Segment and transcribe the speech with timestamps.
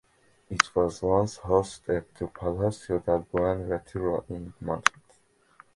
[0.49, 4.99] It was once housed at the "Palacio del Buen Retiro" in Madrid.